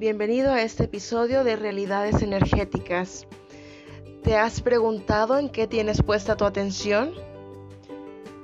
[0.00, 3.26] Bienvenido a este episodio de Realidades Energéticas.
[4.22, 7.12] ¿Te has preguntado en qué tienes puesta tu atención?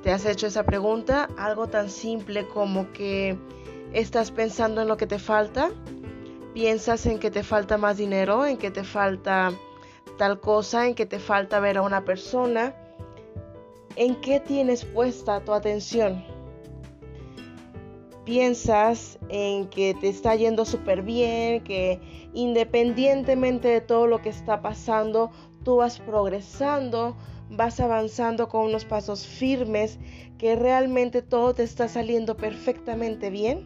[0.02, 1.30] ¿Te has hecho esa pregunta?
[1.38, 3.38] Algo tan simple como que
[3.94, 5.70] estás pensando en lo que te falta.
[6.52, 8.44] ¿Piensas en que te falta más dinero?
[8.44, 9.50] ¿En que te falta
[10.18, 10.86] tal cosa?
[10.86, 12.76] ¿En que te falta ver a una persona?
[13.96, 16.35] ¿En qué tienes puesta tu atención?
[18.26, 22.00] Piensas en que te está yendo súper bien, que
[22.34, 25.30] independientemente de todo lo que está pasando,
[25.62, 27.16] tú vas progresando,
[27.48, 29.98] vas avanzando con unos pasos firmes,
[30.36, 33.64] que realmente todo te está saliendo perfectamente bien.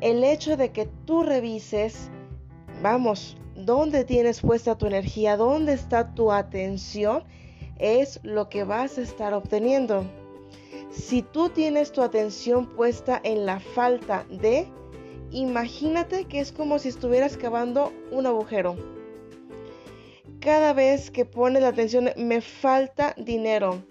[0.00, 2.08] El hecho de que tú revises,
[2.82, 7.24] vamos, dónde tienes puesta tu energía, dónde está tu atención,
[7.78, 10.04] es lo que vas a estar obteniendo.
[10.90, 14.66] Si tú tienes tu atención puesta en la falta de,
[15.30, 18.76] imagínate que es como si estuvieras cavando un agujero.
[20.40, 23.84] Cada vez que pones la atención, me falta dinero,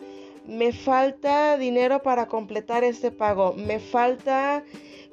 [0.45, 4.65] me falta dinero para completar este pago, me falta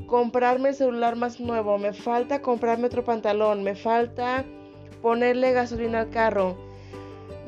[0.09, 4.45] comprarme el celular más nuevo, me falta comprarme otro pantalón, me falta
[5.03, 6.57] ponerle gasolina al carro,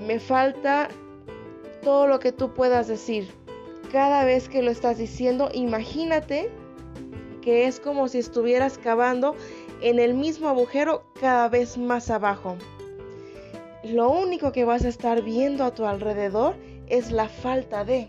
[0.07, 0.89] me falta
[1.83, 3.29] todo lo que tú puedas decir
[3.93, 6.51] cada vez que lo estás diciendo, imagínate
[7.41, 9.35] que es como si estuvieras cavando
[9.81, 12.57] en el mismo agujero cada vez más abajo.
[13.85, 16.57] Lo único que vas a estar viendo a tu alrededor
[16.89, 18.09] es la falta de,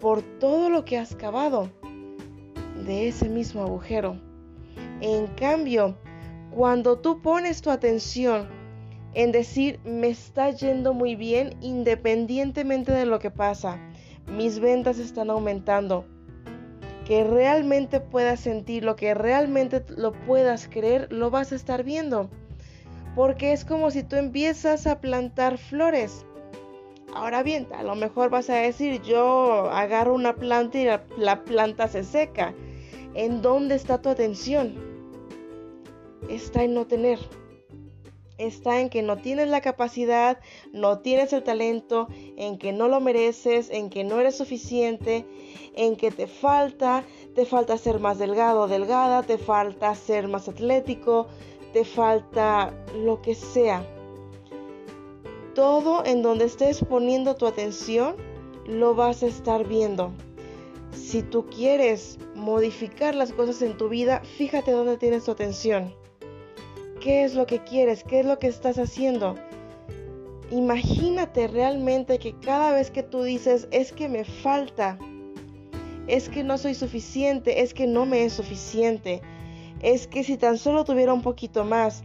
[0.00, 1.70] por todo lo que has cavado
[2.84, 4.18] de ese mismo agujero.
[5.00, 5.96] En cambio,
[6.50, 8.48] cuando tú pones tu atención
[9.14, 13.78] en decir me está yendo muy bien independientemente de lo que pasa,
[14.36, 16.04] mis ventas están aumentando.
[17.04, 22.28] Que realmente puedas sentir lo que realmente lo puedas creer, lo vas a estar viendo.
[23.14, 26.26] Porque es como si tú empiezas a plantar flores.
[27.14, 31.44] Ahora bien, a lo mejor vas a decir, yo agarro una planta y la, la
[31.44, 32.54] planta se seca.
[33.14, 34.74] ¿En dónde está tu atención?
[36.28, 37.18] Está en no tener
[38.38, 40.38] está en que no tienes la capacidad,
[40.72, 45.26] no tienes el talento, en que no lo mereces, en que no eres suficiente,
[45.74, 47.04] en que te falta,
[47.34, 51.26] te falta ser más delgado o delgada, te falta ser más atlético,
[51.72, 53.84] te falta lo que sea.
[55.54, 58.16] Todo en donde estés poniendo tu atención,
[58.66, 60.12] lo vas a estar viendo.
[60.92, 65.94] Si tú quieres modificar las cosas en tu vida, fíjate dónde tienes tu atención.
[67.00, 68.02] ¿Qué es lo que quieres?
[68.02, 69.36] ¿Qué es lo que estás haciendo?
[70.50, 74.98] Imagínate realmente que cada vez que tú dices es que me falta,
[76.08, 79.22] es que no soy suficiente, es que no me es suficiente,
[79.80, 82.02] es que si tan solo tuviera un poquito más,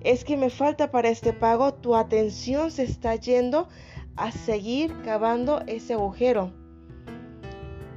[0.00, 3.68] es que me falta para este pago, tu atención se está yendo
[4.16, 6.52] a seguir cavando ese agujero.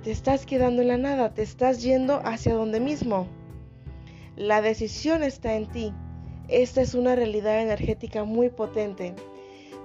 [0.03, 3.27] Te estás quedando en la nada, te estás yendo hacia donde mismo.
[4.35, 5.93] La decisión está en ti.
[6.47, 9.15] Esta es una realidad energética muy potente,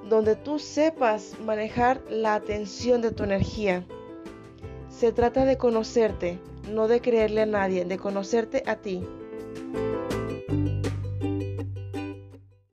[0.09, 3.84] donde tú sepas manejar la atención de tu energía.
[4.88, 6.38] Se trata de conocerte,
[6.71, 9.03] no de creerle a nadie, de conocerte a ti.